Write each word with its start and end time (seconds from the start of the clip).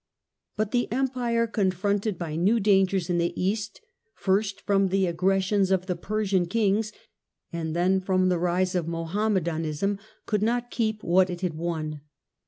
But 0.57 0.71
the 0.71 0.91
Empire, 0.91 1.45
confronted 1.45 2.17
by 2.17 2.35
new 2.35 2.59
dangers 2.59 3.07
in 3.07 3.19
the 3.19 3.39
East, 3.39 3.81
first 4.15 4.61
from 4.61 4.87
the 4.87 5.05
aggressions 5.05 5.69
of 5.69 5.85
the 5.85 5.95
Persian 5.95 6.47
kings 6.47 6.91
and] 7.53 7.75
then 7.75 7.99
from 8.01 8.27
the 8.27 8.39
rise 8.39 8.73
of 8.73 8.87
Mohammedanism, 8.87 9.99
could 10.25 10.41
not 10.41 10.71
keep^ 10.71 11.03
what 11.03 11.29
it 11.29 11.41
had 11.41 11.53
won. 11.53 12.01